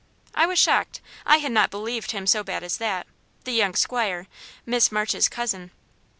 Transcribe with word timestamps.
I 0.33 0.47
was 0.47 0.57
shocked; 0.57 0.99
I 1.27 1.37
had 1.37 1.51
not 1.51 1.69
believed 1.69 2.09
him 2.09 2.25
so 2.25 2.43
bad 2.43 2.63
as 2.63 2.77
that 2.77 3.05
the 3.43 3.51
young 3.51 3.75
'squire 3.75 4.25
Miss 4.65 4.91
March's 4.91 5.29
cousin. 5.29 5.69